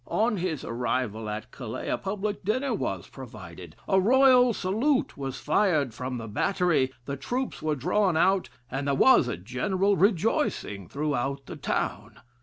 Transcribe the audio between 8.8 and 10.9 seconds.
there was a general rejoicing